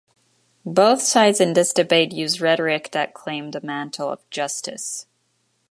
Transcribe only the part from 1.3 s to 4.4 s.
in this debate use rhetoric that claims the mantle of